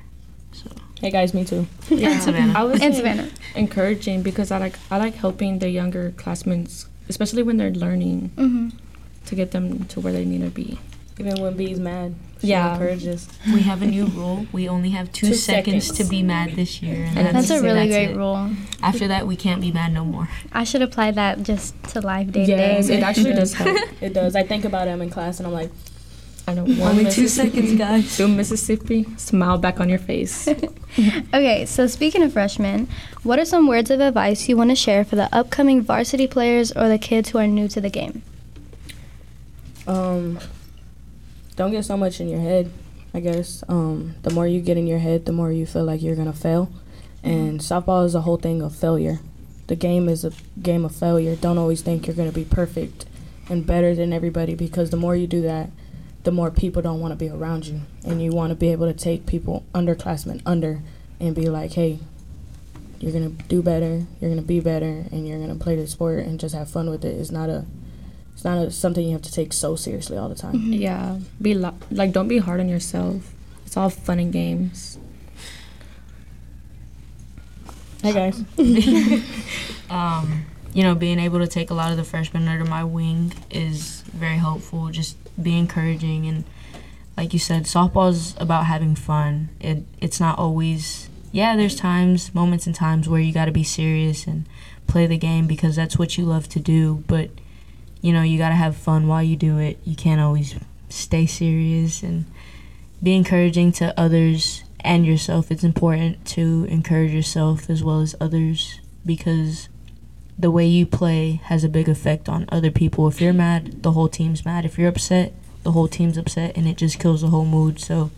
So 0.52 0.70
Hey 1.00 1.10
guys, 1.10 1.34
me 1.34 1.44
too. 1.44 1.66
yeah, 1.90 2.18
Savannah. 2.20 2.54
I 2.58 2.62
was 2.62 2.80
And 2.80 2.94
Savannah. 2.94 3.28
encouraging 3.54 4.22
because 4.22 4.50
I 4.50 4.58
like 4.58 4.78
I 4.90 4.98
like 4.98 5.14
helping 5.14 5.58
the 5.58 5.68
younger 5.68 6.12
classmates, 6.16 6.86
especially 7.08 7.42
when 7.42 7.56
they're 7.56 7.70
learning, 7.72 8.30
Mm-hmm. 8.36 8.68
To 9.26 9.34
get 9.34 9.50
them 9.50 9.84
to 9.86 10.00
where 10.00 10.12
they 10.12 10.24
need 10.24 10.42
to 10.42 10.50
be. 10.50 10.78
Even 11.18 11.40
when 11.40 11.56
B's 11.56 11.78
mad, 11.80 12.14
she 12.42 12.48
Yeah. 12.48 12.72
encourages. 12.74 13.26
we 13.54 13.60
have 13.62 13.80
a 13.80 13.86
new 13.86 14.04
rule. 14.20 14.46
We 14.52 14.68
only 14.68 14.90
have 14.90 15.10
two, 15.12 15.28
Two 15.28 15.34
seconds, 15.34 15.86
seconds. 15.86 15.98
to 15.98 16.04
be 16.10 16.22
mad 16.22 16.52
this 16.56 16.82
year. 16.82 17.04
And 17.08 17.18
And 17.18 17.36
That's 17.36 17.48
a 17.48 17.62
really 17.62 17.88
that's 17.88 17.90
great 17.90 18.10
it. 18.10 18.16
rule. 18.16 18.50
After 18.82 19.08
that, 19.08 19.26
we 19.26 19.34
can't 19.34 19.62
be 19.62 19.72
mad 19.72 19.94
no 19.94 20.04
more. 20.04 20.28
I 20.52 20.64
should 20.64 20.82
apply 20.82 21.12
that 21.12 21.42
just 21.42 21.74
to 21.92 22.00
live 22.00 22.32
day 22.32 22.44
to 22.44 22.50
Yes, 22.52 22.88
it 22.90 23.02
actually 23.02 23.32
does 23.32 23.54
help. 23.60 23.78
It 24.02 24.12
does. 24.12 24.36
I 24.36 24.42
think 24.42 24.66
about 24.66 24.88
him 24.88 25.00
in 25.00 25.08
class, 25.08 25.38
and 25.40 25.46
I'm 25.46 25.54
like, 25.54 25.70
I 26.46 26.54
don't 26.54 26.68
want 26.68 26.80
one 26.80 26.98
Only 26.98 27.10
two 27.10 27.26
seconds, 27.28 27.72
guys. 27.78 28.14
Two 28.16 28.28
Mississippi, 28.28 29.06
smile 29.16 29.56
back 29.58 29.80
on 29.80 29.88
your 29.88 29.98
face. 29.98 30.48
Okay, 30.98 31.66
so 31.66 31.86
speaking 31.86 32.22
of 32.22 32.32
freshmen, 32.32 32.88
what 33.22 33.38
are 33.38 33.44
some 33.44 33.66
words 33.66 33.90
of 33.90 34.00
advice 34.00 34.48
you 34.48 34.56
want 34.56 34.70
to 34.70 34.76
share 34.76 35.04
for 35.04 35.14
the 35.14 35.28
upcoming 35.34 35.82
varsity 35.82 36.26
players 36.26 36.72
or 36.72 36.88
the 36.88 36.96
kids 36.96 37.30
who 37.30 37.38
are 37.38 37.46
new 37.46 37.68
to 37.68 37.82
the 37.82 37.90
game? 37.90 38.22
Um, 39.86 40.38
don't 41.56 41.70
get 41.70 41.84
so 41.84 41.96
much 41.96 42.20
in 42.20 42.28
your 42.28 42.40
head. 42.40 42.70
I 43.14 43.20
guess 43.20 43.64
um, 43.68 44.14
the 44.22 44.30
more 44.30 44.46
you 44.46 44.60
get 44.60 44.76
in 44.76 44.86
your 44.86 44.98
head, 44.98 45.24
the 45.24 45.32
more 45.32 45.50
you 45.50 45.64
feel 45.64 45.84
like 45.84 46.02
you're 46.02 46.16
gonna 46.16 46.32
fail. 46.32 46.70
And 47.22 47.60
softball 47.60 48.04
is 48.04 48.14
a 48.14 48.20
whole 48.20 48.36
thing 48.36 48.62
of 48.62 48.74
failure. 48.74 49.20
The 49.68 49.76
game 49.76 50.08
is 50.08 50.24
a 50.24 50.32
game 50.60 50.84
of 50.84 50.94
failure. 50.94 51.34
Don't 51.34 51.58
always 51.58 51.82
think 51.82 52.06
you're 52.06 52.16
gonna 52.16 52.30
be 52.32 52.44
perfect 52.44 53.06
and 53.48 53.66
better 53.66 53.94
than 53.94 54.12
everybody 54.12 54.54
because 54.54 54.90
the 54.90 54.96
more 54.96 55.16
you 55.16 55.26
do 55.26 55.42
that, 55.42 55.70
the 56.24 56.32
more 56.32 56.50
people 56.50 56.82
don't 56.82 57.00
want 57.00 57.12
to 57.12 57.16
be 57.16 57.28
around 57.28 57.66
you, 57.66 57.82
and 58.04 58.22
you 58.22 58.32
want 58.32 58.50
to 58.50 58.56
be 58.56 58.70
able 58.72 58.86
to 58.86 58.98
take 58.98 59.26
people 59.26 59.64
underclassmen 59.74 60.42
under 60.44 60.82
and 61.20 61.34
be 61.34 61.48
like, 61.48 61.72
hey. 61.72 62.00
You're 62.98 63.12
gonna 63.12 63.28
do 63.28 63.62
better. 63.62 64.06
You're 64.20 64.30
gonna 64.30 64.40
be 64.40 64.58
better, 64.58 65.04
and 65.12 65.28
you're 65.28 65.38
gonna 65.38 65.56
play 65.56 65.76
the 65.76 65.86
sport 65.86 66.20
and 66.20 66.40
just 66.40 66.54
have 66.54 66.70
fun 66.70 66.88
with 66.88 67.04
it. 67.04 67.14
It's 67.14 67.30
not 67.30 67.50
a 67.50 67.66
it's 68.36 68.44
not 68.44 68.58
a, 68.58 68.70
something 68.70 69.02
you 69.02 69.12
have 69.12 69.22
to 69.22 69.32
take 69.32 69.54
so 69.54 69.76
seriously 69.76 70.18
all 70.18 70.28
the 70.28 70.34
time. 70.34 70.70
yeah, 70.70 71.18
be 71.40 71.54
lo- 71.54 71.78
like 71.90 72.12
don't 72.12 72.28
be 72.28 72.36
hard 72.36 72.60
on 72.60 72.68
yourself. 72.68 73.32
It's 73.64 73.78
all 73.78 73.88
fun 73.88 74.18
and 74.18 74.30
games. 74.30 74.98
Hey 78.02 78.12
guys. 78.12 78.44
um, 79.90 80.44
you 80.74 80.82
know, 80.82 80.94
being 80.94 81.18
able 81.18 81.38
to 81.38 81.46
take 81.46 81.70
a 81.70 81.74
lot 81.74 81.92
of 81.92 81.96
the 81.96 82.04
freshmen 82.04 82.46
under 82.46 82.66
my 82.66 82.84
wing 82.84 83.32
is 83.50 84.02
very 84.02 84.36
helpful. 84.36 84.90
Just 84.90 85.16
be 85.42 85.58
encouraging 85.58 86.26
and, 86.26 86.44
like 87.16 87.32
you 87.32 87.38
said, 87.38 87.62
softball 87.62 88.10
is 88.10 88.36
about 88.38 88.66
having 88.66 88.96
fun. 88.96 89.48
It 89.60 89.84
it's 89.98 90.20
not 90.20 90.38
always. 90.38 91.08
Yeah, 91.32 91.56
there's 91.56 91.74
times, 91.74 92.34
moments, 92.34 92.66
and 92.66 92.74
times 92.74 93.08
where 93.08 93.20
you 93.20 93.32
got 93.32 93.46
to 93.46 93.50
be 93.52 93.64
serious 93.64 94.26
and 94.26 94.46
play 94.86 95.06
the 95.06 95.16
game 95.16 95.46
because 95.46 95.74
that's 95.74 95.98
what 95.98 96.18
you 96.18 96.26
love 96.26 96.50
to 96.50 96.60
do. 96.60 97.02
But 97.06 97.30
you 98.06 98.12
know, 98.12 98.22
you 98.22 98.38
got 98.38 98.50
to 98.50 98.54
have 98.54 98.76
fun 98.76 99.08
while 99.08 99.20
you 99.20 99.34
do 99.34 99.58
it. 99.58 99.80
You 99.82 99.96
can't 99.96 100.20
always 100.20 100.54
stay 100.88 101.26
serious 101.26 102.04
and 102.04 102.24
be 103.02 103.16
encouraging 103.16 103.72
to 103.72 103.98
others 103.98 104.62
and 104.78 105.04
yourself. 105.04 105.50
It's 105.50 105.64
important 105.64 106.24
to 106.26 106.68
encourage 106.70 107.10
yourself 107.10 107.68
as 107.68 107.82
well 107.82 108.00
as 108.00 108.14
others 108.20 108.78
because 109.04 109.68
the 110.38 110.52
way 110.52 110.66
you 110.66 110.86
play 110.86 111.40
has 111.46 111.64
a 111.64 111.68
big 111.68 111.88
effect 111.88 112.28
on 112.28 112.48
other 112.48 112.70
people. 112.70 113.08
If 113.08 113.20
you're 113.20 113.32
mad, 113.32 113.82
the 113.82 113.90
whole 113.90 114.08
team's 114.08 114.44
mad. 114.44 114.64
If 114.64 114.78
you're 114.78 114.88
upset, 114.88 115.32
the 115.64 115.72
whole 115.72 115.88
team's 115.88 116.16
upset, 116.16 116.56
and 116.56 116.68
it 116.68 116.76
just 116.76 117.00
kills 117.00 117.22
the 117.22 117.30
whole 117.30 117.44
mood. 117.44 117.80
So 117.80 118.12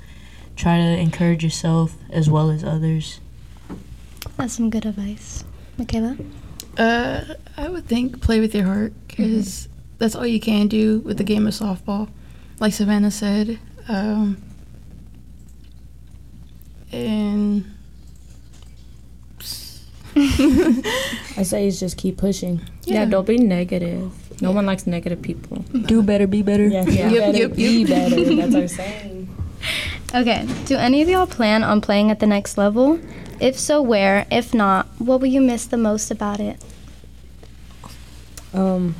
try 0.55 0.77
to 0.77 0.99
encourage 0.99 1.43
yourself 1.43 1.97
as 2.11 2.29
well 2.29 2.51
as 2.51 2.63
others. 2.63 3.21
That's 4.37 4.53
some 4.53 4.69
good 4.69 4.85
advice. 4.85 5.45
Michaela? 5.79 6.19
Uh, 6.77 7.25
I 7.57 7.71
would 7.71 7.87
think 7.87 8.21
play 8.21 8.39
with 8.39 8.55
your 8.55 8.67
heart 8.67 8.93
because 9.09 9.67
that's 9.99 10.15
all 10.15 10.27
you 10.27 10.41
can 10.41 10.69
do 10.69 11.01
with 11.01 11.19
the 11.19 11.25
game 11.25 11.47
of 11.47 11.55
softball. 11.55 12.09
Like 12.61 12.73
Savannah 12.73 13.11
said. 13.11 13.59
Um, 13.89 14.41
and 16.93 17.65
I 20.17 21.43
say 21.43 21.67
is 21.67 21.79
just 21.81 21.97
keep 21.97 22.17
pushing. 22.17 22.61
Yeah, 22.85 23.05
don't 23.05 23.27
be 23.27 23.39
negative. 23.39 24.13
No 24.41 24.53
one 24.53 24.67
likes 24.67 24.87
negative 24.87 25.21
people. 25.23 25.59
Do 25.87 26.03
better, 26.03 26.27
be 26.27 26.43
better. 26.43 26.67
Yeah, 26.67 26.85
Yeah. 26.89 27.09
you 27.11 27.17
Yep, 27.17 27.27
better 27.33 27.39
yep, 27.39 27.55
be 27.55 27.63
yep. 27.85 27.89
better. 27.89 28.35
That's 28.37 28.55
our 28.55 28.69
saying. 28.85 29.37
Okay, 30.15 30.47
do 30.67 30.77
any 30.77 31.03
of 31.03 31.09
y'all 31.09 31.27
plan 31.27 31.63
on 31.63 31.81
playing 31.81 32.11
at 32.11 32.21
the 32.21 32.27
next 32.27 32.57
level? 32.57 32.99
If 33.41 33.59
so, 33.59 33.83
where? 33.83 34.27
If 34.31 34.55
not, 34.55 34.87
what 34.99 35.21
will 35.21 35.29
you 35.29 35.41
miss 35.41 35.67
the 35.67 35.77
most 35.77 36.11
about 36.11 36.41
it? 36.41 36.63
Um, 38.55 38.95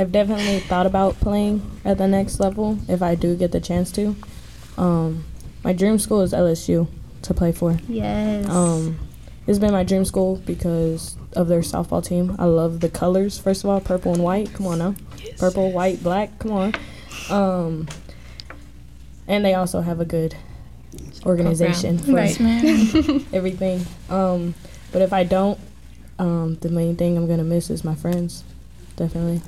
I've 0.00 0.12
definitely 0.12 0.60
thought 0.60 0.86
about 0.86 1.20
playing 1.20 1.60
at 1.84 1.98
the 1.98 2.08
next 2.08 2.40
level 2.40 2.78
if 2.88 3.02
I 3.02 3.14
do 3.14 3.36
get 3.36 3.52
the 3.52 3.60
chance 3.60 3.92
to. 3.92 4.16
Um, 4.78 5.24
my 5.62 5.74
dream 5.74 5.98
school 5.98 6.22
is 6.22 6.32
LSU 6.32 6.88
to 7.20 7.34
play 7.34 7.52
for. 7.52 7.76
Yes. 7.86 8.48
Um, 8.48 8.98
it's 9.46 9.58
been 9.58 9.72
my 9.72 9.84
dream 9.84 10.06
school 10.06 10.36
because 10.46 11.18
of 11.36 11.48
their 11.48 11.60
softball 11.60 12.02
team. 12.02 12.34
I 12.38 12.46
love 12.46 12.80
the 12.80 12.88
colors. 12.88 13.38
First 13.38 13.62
of 13.62 13.68
all, 13.68 13.78
purple 13.78 14.14
and 14.14 14.24
white. 14.24 14.50
Come 14.54 14.68
on 14.68 14.78
now, 14.78 14.94
purple, 15.36 15.70
white, 15.70 16.02
black. 16.02 16.38
Come 16.38 16.52
on. 16.52 16.74
Um, 17.28 17.86
and 19.28 19.44
they 19.44 19.52
also 19.52 19.82
have 19.82 20.00
a 20.00 20.06
good 20.06 20.34
organization 21.26 21.98
for 21.98 22.12
Right. 22.12 22.40
everything. 23.34 23.84
Um, 24.08 24.54
but 24.92 25.02
if 25.02 25.12
I 25.12 25.24
don't, 25.24 25.60
um, 26.18 26.56
the 26.62 26.70
main 26.70 26.96
thing 26.96 27.18
I'm 27.18 27.28
gonna 27.28 27.44
miss 27.44 27.68
is 27.68 27.84
my 27.84 27.94
friends. 27.94 28.44
Definitely. 28.96 29.42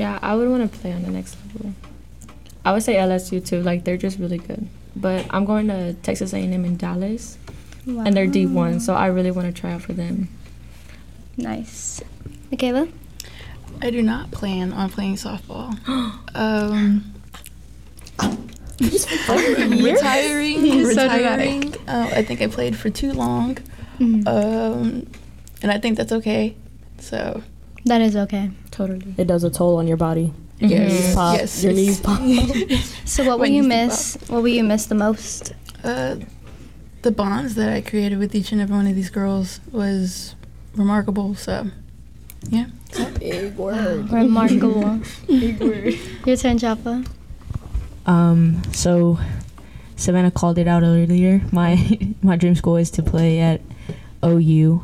Yeah, 0.00 0.18
I 0.22 0.34
would 0.34 0.48
want 0.48 0.72
to 0.72 0.78
play 0.78 0.94
on 0.94 1.02
the 1.02 1.10
next 1.10 1.36
level. 1.44 1.74
I 2.64 2.72
would 2.72 2.82
say 2.82 2.94
LSU 2.94 3.44
too. 3.46 3.62
Like 3.62 3.84
they're 3.84 3.98
just 3.98 4.18
really 4.18 4.38
good. 4.38 4.66
But 4.96 5.26
I'm 5.28 5.44
going 5.44 5.68
to 5.68 5.92
Texas 5.92 6.32
A&M 6.32 6.64
in 6.64 6.78
Dallas, 6.78 7.36
and 7.86 8.16
they're 8.16 8.26
D1, 8.26 8.80
so 8.80 8.94
I 8.94 9.08
really 9.08 9.30
want 9.30 9.54
to 9.54 9.60
try 9.60 9.72
out 9.72 9.82
for 9.82 9.92
them. 9.92 10.30
Nice. 11.36 12.00
Michaela? 12.50 12.88
I 13.82 13.90
do 13.90 14.00
not 14.00 14.30
plan 14.30 14.72
on 14.72 14.88
playing 14.88 15.16
softball. 15.16 15.76
um, 16.34 17.12
retiring, 19.84 20.84
So 20.94 21.02
retiring. 21.02 21.74
Uh, 21.86 22.10
I 22.10 22.22
think 22.22 22.40
I 22.40 22.46
played 22.46 22.74
for 22.74 22.88
too 22.88 23.12
long, 23.12 23.58
um, 24.00 25.06
and 25.62 25.70
I 25.70 25.78
think 25.78 25.98
that's 25.98 26.12
okay. 26.12 26.56
So 27.00 27.42
That 27.84 28.00
is 28.00 28.16
okay. 28.16 28.50
Totally. 28.80 29.14
It 29.18 29.26
does 29.26 29.44
a 29.44 29.50
toll 29.50 29.76
on 29.76 29.86
your 29.86 29.98
body. 29.98 30.32
yes, 30.58 30.90
Knees 30.92 31.14
pop. 31.14 31.36
yes, 31.36 31.62
Your 31.62 31.72
yes. 31.72 31.76
knees 31.76 32.00
pop. 32.80 32.88
So 33.06 33.24
what 33.24 33.38
will 33.38 33.46
you 33.46 33.62
you 33.62 33.68
miss? 33.68 34.16
What 34.28 34.40
will 34.42 34.48
you 34.48 34.64
miss 34.64 34.86
the 34.86 34.94
most? 34.94 35.52
Uh, 35.84 36.16
the 37.02 37.10
bonds 37.10 37.56
that 37.56 37.70
I 37.70 37.82
created 37.82 38.18
with 38.18 38.34
each 38.34 38.52
and 38.52 38.60
every 38.60 38.74
one 38.74 38.86
of 38.86 38.94
these 38.94 39.10
girls 39.10 39.60
was 39.70 40.34
remarkable. 40.74 41.34
So, 41.34 41.66
yeah. 42.48 42.66
Big 43.18 43.54
word. 43.56 44.10
Remarkable. 44.10 45.00
Big 45.26 45.60
word. 45.60 45.94
Your 46.24 46.36
turn, 46.36 46.56
Jaffa. 46.56 47.04
Um, 48.06 48.62
so 48.72 49.18
Savannah 49.96 50.30
called 50.30 50.56
it 50.56 50.66
out 50.66 50.82
earlier. 50.82 51.42
My 51.52 51.98
my 52.22 52.36
dream 52.36 52.54
school 52.54 52.78
is 52.78 52.90
to 52.92 53.02
play 53.02 53.40
at 53.40 53.60
OU, 54.24 54.82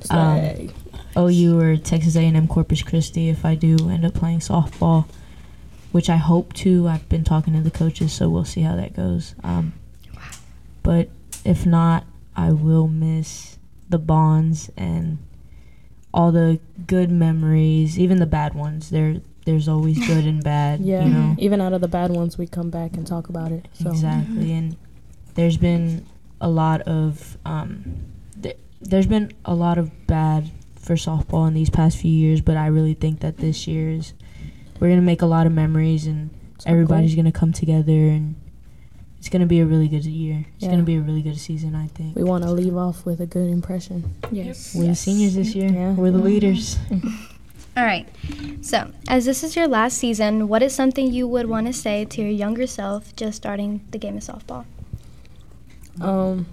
Swag. 0.00 0.72
OU 1.16 1.58
or 1.60 1.76
Texas 1.76 2.16
A&M 2.16 2.46
Corpus 2.48 2.82
Christi 2.82 3.28
if 3.28 3.44
I 3.44 3.54
do 3.54 3.90
end 3.90 4.04
up 4.04 4.14
playing 4.14 4.40
softball, 4.40 5.06
which 5.92 6.10
I 6.10 6.16
hope 6.16 6.52
to. 6.54 6.88
I've 6.88 7.08
been 7.08 7.24
talking 7.24 7.54
to 7.54 7.60
the 7.60 7.70
coaches, 7.70 8.12
so 8.12 8.28
we'll 8.28 8.44
see 8.44 8.62
how 8.62 8.76
that 8.76 8.94
goes. 8.94 9.34
Um, 9.42 9.72
but 10.82 11.08
if 11.44 11.64
not, 11.66 12.04
I 12.36 12.52
will 12.52 12.88
miss 12.88 13.58
the 13.88 13.98
bonds 13.98 14.70
and 14.76 15.18
all 16.12 16.32
the 16.32 16.60
good 16.86 17.10
memories, 17.10 17.98
even 17.98 18.18
the 18.18 18.26
bad 18.26 18.54
ones. 18.54 18.90
There, 18.90 19.20
there's 19.44 19.68
always 19.68 19.98
good 20.06 20.24
and 20.24 20.42
bad. 20.42 20.80
yeah. 20.82 21.04
you 21.04 21.10
know. 21.10 21.36
Even 21.38 21.60
out 21.60 21.72
of 21.72 21.80
the 21.80 21.88
bad 21.88 22.10
ones, 22.10 22.36
we 22.36 22.46
come 22.46 22.70
back 22.70 22.94
and 22.94 23.06
talk 23.06 23.28
about 23.28 23.52
it. 23.52 23.68
So 23.72 23.90
Exactly, 23.90 24.52
and 24.52 24.76
there's 25.34 25.56
been 25.56 26.04
a 26.40 26.48
lot 26.48 26.82
of 26.82 27.38
um, 27.44 28.06
th- 28.42 28.58
there's 28.80 29.06
been 29.06 29.32
a 29.44 29.54
lot 29.54 29.78
of 29.78 30.06
bad 30.06 30.50
for 30.86 30.94
softball 30.94 31.48
in 31.48 31.54
these 31.54 31.68
past 31.70 31.98
few 31.98 32.10
years, 32.10 32.40
but 32.40 32.56
I 32.56 32.66
really 32.68 32.94
think 32.94 33.20
that 33.20 33.38
this 33.38 33.66
year 33.66 33.90
is 33.90 34.14
we're 34.78 34.88
gonna 34.88 35.02
make 35.02 35.20
a 35.22 35.26
lot 35.26 35.46
of 35.46 35.52
memories 35.52 36.06
and 36.06 36.30
it's 36.54 36.64
our 36.66 36.72
everybody's 36.72 37.14
goal. 37.14 37.24
gonna 37.24 37.32
come 37.32 37.52
together 37.52 37.92
and 37.92 38.36
it's 39.18 39.28
gonna 39.28 39.46
be 39.46 39.58
a 39.60 39.66
really 39.66 39.88
good 39.88 40.04
year. 40.04 40.46
It's 40.54 40.64
Yeah. 40.64 40.70
gonna 40.70 40.84
be 40.84 40.94
a 40.96 41.00
really 41.00 41.22
good 41.22 41.38
season, 41.38 41.74
I 41.74 41.88
think. 41.88 42.14
We 42.14 42.22
want 42.22 42.44
to 42.44 42.52
leave 42.52 42.76
off 42.76 43.04
with 43.04 43.20
a 43.20 43.26
good 43.26 43.50
impression. 43.50 44.04
Yes. 44.30 44.74
We're 44.74 44.86
the 44.88 44.94
seniors 44.94 45.34
this 45.34 45.54
year. 45.54 45.70
Yeah. 45.72 45.92
We're 45.94 46.12
the 46.12 46.18
leaders. 46.18 46.78
All 47.76 47.84
right. 47.84 48.06
So, 48.62 48.90
as 49.08 49.24
this 49.26 49.42
is 49.44 49.54
your 49.56 49.68
last 49.68 49.98
season, 49.98 50.48
what 50.48 50.62
is 50.62 50.74
something 50.74 51.12
you 51.12 51.26
would 51.28 51.46
want 51.46 51.66
to 51.66 51.72
say 51.74 52.04
to 52.06 52.22
your 52.22 52.30
younger 52.30 52.66
self 52.66 53.14
just 53.16 53.36
starting 53.36 53.80
the 53.90 53.98
game 53.98 54.16
of 54.16 54.22
softball? 54.22 54.64
Um, 56.00 56.46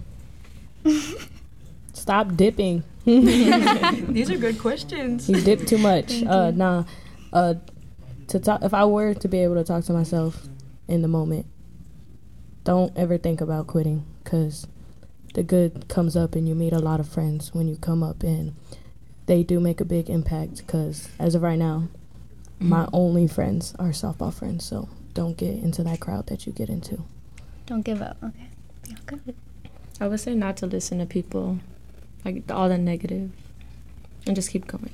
stop 2.03 2.35
dipping. 2.35 2.83
These 3.05 4.29
are 4.29 4.37
good 4.37 4.59
questions. 4.59 5.29
You 5.29 5.39
dip 5.39 5.65
too 5.65 5.77
much. 5.77 6.21
Uh, 6.23 6.51
nah. 6.51 6.83
Uh, 7.31 7.53
to 8.27 8.41
talk, 8.41 8.61
if 8.61 8.73
I 8.73 8.83
were 8.83 9.13
to 9.13 9.27
be 9.29 9.39
able 9.39 9.55
to 9.55 9.63
talk 9.63 9.85
to 9.85 9.93
myself 9.93 10.45
in 10.89 11.01
the 11.01 11.07
moment, 11.07 11.45
don't 12.65 12.91
ever 12.97 13.17
think 13.17 13.39
about 13.39 13.67
quitting, 13.67 14.05
cause 14.25 14.67
the 15.33 15.43
good 15.43 15.87
comes 15.87 16.17
up, 16.17 16.35
and 16.35 16.45
you 16.45 16.55
meet 16.55 16.73
a 16.73 16.79
lot 16.79 16.99
of 16.99 17.07
friends 17.07 17.53
when 17.53 17.69
you 17.69 17.77
come 17.77 18.03
up, 18.03 18.21
and 18.21 18.53
they 19.27 19.41
do 19.41 19.61
make 19.61 19.79
a 19.79 19.85
big 19.85 20.09
impact. 20.09 20.67
Cause 20.67 21.07
as 21.19 21.35
of 21.35 21.41
right 21.41 21.57
now, 21.57 21.87
my 22.59 22.85
only 22.91 23.27
friends 23.27 23.75
are 23.79 23.89
softball 23.89 24.33
friends. 24.33 24.65
So 24.65 24.89
don't 25.13 25.37
get 25.37 25.51
into 25.51 25.83
that 25.83 26.01
crowd 26.01 26.27
that 26.27 26.45
you 26.45 26.51
get 26.51 26.67
into. 26.67 27.03
Don't 27.65 27.81
give 27.81 28.01
up. 28.01 28.17
Okay. 28.21 28.49
Yeah, 28.89 28.97
good. 29.05 29.35
I 30.01 30.07
would 30.07 30.19
say 30.19 30.35
not 30.35 30.57
to 30.57 30.65
listen 30.65 30.99
to 30.99 31.05
people, 31.05 31.59
like 32.25 32.43
all 32.51 32.69
the 32.69 32.77
negative, 32.77 33.31
and 34.27 34.35
just 34.35 34.49
keep 34.49 34.67
going. 34.67 34.91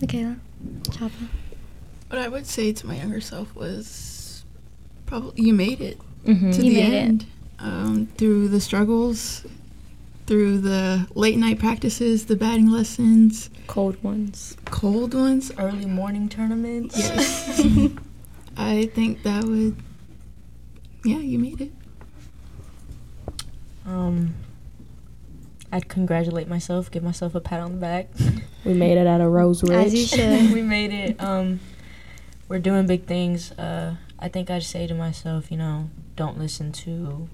Michaela, 0.00 0.36
Chapa. 0.92 1.12
What 2.08 2.20
I 2.20 2.28
would 2.28 2.46
say 2.46 2.72
to 2.72 2.86
my 2.86 2.96
younger 2.96 3.20
self 3.20 3.54
was 3.54 4.44
probably 5.06 5.42
you 5.44 5.52
made 5.54 5.80
it 5.80 5.98
Mm-hmm. 6.24 6.50
to 6.50 6.66
You 6.66 6.74
the 6.74 6.82
end 6.82 7.26
um, 7.58 8.06
through 8.18 8.48
the 8.48 8.60
struggles, 8.60 9.46
through 10.26 10.58
the 10.58 11.06
late 11.14 11.38
night 11.38 11.58
practices, 11.58 12.26
the 12.26 12.36
batting 12.36 12.70
lessons, 12.70 13.48
Cold 13.66 14.02
ones. 14.02 14.56
cold 14.66 15.14
ones. 15.14 15.50
Early 15.58 15.86
morning 15.86 16.28
tournaments. 16.28 16.98
Yes. 16.98 17.60
I 18.56 18.86
think 18.94 19.22
that 19.22 19.44
would, 19.44 19.76
yeah, 21.04 21.18
you 21.18 21.38
made 21.38 21.60
it. 21.62 21.72
Um, 23.86 24.34
I'd 25.70 25.88
congratulate 25.88 26.48
myself, 26.48 26.90
give 26.90 27.02
myself 27.02 27.34
a 27.34 27.40
pat 27.40 27.60
on 27.60 27.72
the 27.72 27.78
back. 27.78 28.08
We 28.64 28.74
made 28.74 28.98
it 28.98 29.06
out 29.06 29.22
of 29.22 29.32
Rose 29.32 29.62
Ridge. 29.62 29.86
As 29.86 29.94
you 29.94 30.04
should. 30.04 30.52
we 30.52 30.60
made 30.76 30.92
it. 30.92 31.22
Um, 31.22 31.60
we're 32.48 32.58
doing 32.58 32.86
big 32.86 33.06
things. 33.06 33.52
Uh, 33.52 33.94
I 34.18 34.28
think 34.28 34.50
I'd 34.50 34.64
say 34.64 34.86
to 34.86 34.94
myself, 34.94 35.50
you 35.50 35.56
know, 35.56 35.88
don't 36.16 36.36
listen 36.38 36.72
to 36.72 37.28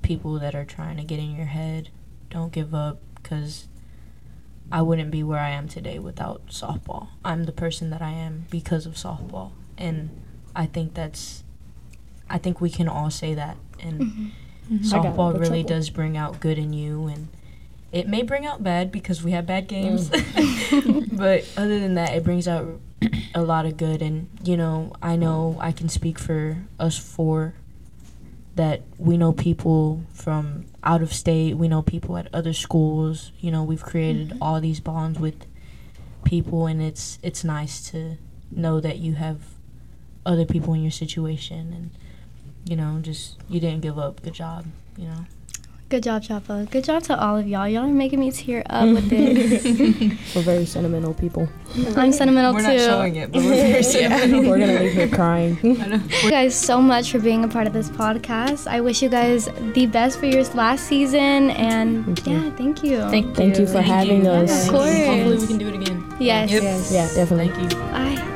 people 0.00 0.38
that 0.38 0.54
are 0.54 0.64
trying 0.64 0.96
to 0.96 1.02
get 1.02 1.18
in 1.18 1.34
your 1.36 1.46
head. 1.46 1.90
Don't 2.30 2.52
give 2.52 2.72
up, 2.72 3.00
because 3.16 3.66
I 4.72 4.80
wouldn't 4.80 5.10
be 5.10 5.22
where 5.22 5.40
I 5.40 5.50
am 5.50 5.68
today 5.68 5.98
without 5.98 6.46
softball. 6.46 7.08
I'm 7.24 7.44
the 7.44 7.52
person 7.52 7.90
that 7.90 8.00
I 8.00 8.12
am 8.12 8.46
because 8.48 8.86
of 8.86 8.94
softball, 8.94 9.50
and 9.76 10.10
I 10.54 10.66
think 10.66 10.94
that's. 10.94 11.42
I 12.28 12.38
think 12.38 12.60
we 12.60 12.70
can 12.70 12.88
all 12.88 13.10
say 13.10 13.34
that, 13.34 13.56
and 13.80 14.32
I 14.70 14.74
got 14.74 15.04
softball 15.04 15.32
really 15.32 15.62
trouble. 15.64 15.68
does 15.76 15.90
bring 15.90 16.16
out 16.16 16.38
good 16.40 16.58
in 16.58 16.72
you 16.72 17.08
and 17.08 17.28
it 17.92 18.08
may 18.08 18.22
bring 18.22 18.46
out 18.46 18.62
bad 18.62 18.92
because 18.92 19.22
we 19.22 19.32
have 19.32 19.46
bad 19.46 19.66
games 19.66 20.10
mm. 20.10 21.08
but 21.16 21.44
other 21.56 21.80
than 21.80 21.94
that 21.94 22.14
it 22.14 22.24
brings 22.24 22.46
out 22.46 22.80
a 23.34 23.42
lot 23.42 23.66
of 23.66 23.76
good. 23.76 24.02
And 24.02 24.28
you 24.42 24.56
know 24.56 24.92
i 25.02 25.16
know 25.16 25.56
i 25.60 25.72
can 25.72 25.88
speak 25.88 26.18
for 26.18 26.58
us 26.78 26.98
four 26.98 27.54
that 28.56 28.82
we 28.98 29.16
know 29.16 29.32
people 29.32 30.02
from 30.12 30.66
out 30.82 31.02
of 31.02 31.12
state. 31.12 31.56
We 31.56 31.68
know 31.68 31.82
people 31.82 32.16
at 32.16 32.28
other 32.34 32.52
schools. 32.52 33.32
You 33.40 33.50
know 33.50 33.62
we've 33.62 33.82
created 33.82 34.30
mm-hmm. 34.30 34.42
all 34.42 34.60
these 34.60 34.80
bonds 34.80 35.18
with 35.18 35.46
people 36.24 36.66
and 36.66 36.82
it's 36.82 37.18
it's 37.22 37.42
nice 37.44 37.90
to 37.90 38.16
know 38.50 38.80
that 38.80 38.98
you 38.98 39.14
have 39.14 39.38
other 40.26 40.44
people 40.44 40.74
in 40.74 40.82
your 40.82 40.90
situation. 40.90 41.72
And 41.72 41.90
you 42.68 42.76
know 42.76 42.98
just 43.00 43.38
you 43.48 43.60
didn't 43.60 43.80
give 43.80 43.98
up. 43.98 44.22
Good 44.22 44.34
job 44.34 44.66
you 44.96 45.06
know 45.06 45.24
Good 45.90 46.04
job, 46.04 46.22
Chapa. 46.22 46.68
Good 46.70 46.84
job 46.84 47.02
to 47.04 47.20
all 47.20 47.36
of 47.36 47.48
y'all. 47.48 47.66
Y'all 47.66 47.82
are 47.84 47.88
making 47.92 48.20
me 48.20 48.30
tear 48.30 48.62
up 48.70 48.88
with 48.88 49.08
this. 49.10 50.34
We're 50.36 50.42
very 50.42 50.64
sentimental 50.64 51.12
people. 51.14 51.48
I'm 51.96 52.12
sentimental 52.12 52.52
too. 52.52 52.58
We're 52.58 52.62
not 52.74 52.78
showing 52.78 53.16
it 53.16 53.32
but 53.32 53.42
we're 53.42 53.56
very 53.56 53.82
sentimental 53.94 54.48
We're 54.48 54.58
gonna 54.60 54.78
leave 54.78 54.92
here 54.92 55.08
crying. 55.20 55.56
Thank 55.56 56.22
you 56.22 56.30
guys 56.30 56.54
so 56.54 56.80
much 56.80 57.10
for 57.10 57.18
being 57.18 57.42
a 57.42 57.48
part 57.48 57.66
of 57.66 57.72
this 57.72 57.88
podcast. 57.90 58.68
I 58.68 58.80
wish 58.80 59.02
you 59.02 59.08
guys 59.08 59.48
the 59.74 59.86
best 59.86 60.20
for 60.20 60.26
your 60.26 60.44
last 60.54 60.86
season, 60.86 61.50
and 61.50 62.04
Thank 62.20 62.26
yeah, 62.44 62.50
thank 62.56 62.84
you. 62.84 63.00
Thank, 63.10 63.34
Thank 63.36 63.58
you 63.58 63.66
for 63.66 63.80
having 63.80 64.28
Of 64.28 64.44
us. 64.48 64.70
course. 64.70 65.06
hopefully 65.06 65.38
we 65.38 65.46
can 65.48 65.58
do 65.58 65.68
it 65.68 65.74
again 65.74 66.04
Yes. 66.20 66.52
Yep. 66.52 66.62
Yeah, 66.62 67.08
definitely. 67.14 67.48
thank 67.48 67.72
you 67.72 67.78
Bye. 67.90 68.26